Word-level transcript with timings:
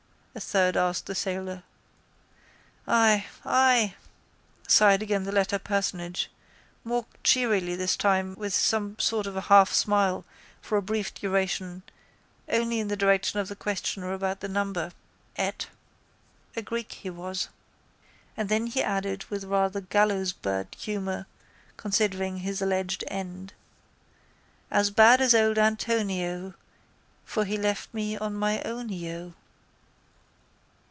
a 0.33 0.39
third 0.39 0.77
asked 0.77 1.07
the 1.07 1.13
sailor. 1.13 1.61
—Ay, 2.87 3.25
ay, 3.43 3.93
sighed 4.65 5.01
again 5.03 5.23
the 5.25 5.31
latter 5.31 5.59
personage, 5.59 6.31
more 6.85 7.05
cheerily 7.21 7.75
this 7.75 7.97
time 7.97 8.33
with 8.37 8.53
some 8.53 8.97
sort 8.97 9.27
of 9.27 9.35
a 9.35 9.41
half 9.51 9.73
smile 9.73 10.23
for 10.61 10.77
a 10.77 10.81
brief 10.81 11.13
duration 11.13 11.83
only 12.47 12.79
in 12.79 12.87
the 12.87 12.95
direction 12.95 13.41
of 13.41 13.49
the 13.49 13.57
questioner 13.57 14.13
about 14.13 14.39
the 14.39 14.47
number. 14.47 14.93
Ate. 15.35 15.67
A 16.55 16.61
Greek 16.61 16.93
he 16.93 17.09
was. 17.09 17.49
And 18.37 18.47
then 18.47 18.67
he 18.67 18.81
added 18.81 19.25
with 19.25 19.43
rather 19.43 19.81
gallowsbird 19.81 20.73
humour 20.75 21.25
considering 21.75 22.37
his 22.37 22.61
alleged 22.61 23.03
end: 23.09 23.51
—As 24.71 24.91
bad 24.91 25.19
as 25.19 25.35
old 25.35 25.57
Antonio, 25.57 26.53
For 27.25 27.43
he 27.43 27.57
left 27.57 27.93
me 27.93 28.17
on 28.17 28.33
my 28.33 28.61
ownio. 28.63 29.33